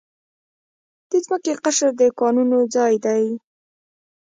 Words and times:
د 1.09 1.11
ځمکې 1.25 1.53
قشر 1.63 1.89
د 1.99 2.01
کانونو 2.19 2.57
ځای 2.75 2.93
دی. 3.05 3.23